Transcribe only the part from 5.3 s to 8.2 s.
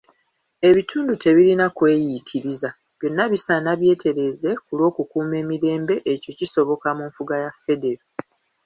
emirembe ekyo kisoboka mu nfuga eya federo.